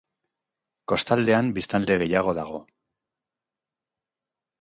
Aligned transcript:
Kostaldean 0.91 1.51
biztanle 1.57 1.97
gehiago 2.03 2.33
dago. 2.39 2.57